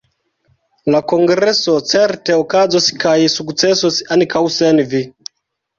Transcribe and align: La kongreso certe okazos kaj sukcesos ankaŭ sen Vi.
La 0.95 1.01
kongreso 1.11 1.75
certe 1.91 2.39
okazos 2.45 2.91
kaj 3.05 3.17
sukcesos 3.37 4.05
ankaŭ 4.19 4.45
sen 4.59 4.87
Vi. 4.97 5.07